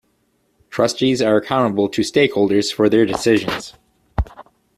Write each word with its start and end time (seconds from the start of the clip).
Trustees 0.71 1.21
are 1.21 1.37
accountable 1.37 1.87
to 1.89 2.01
stakeholders 2.01 2.73
for 2.73 2.89
their 2.89 3.05
decisions. 3.05 3.73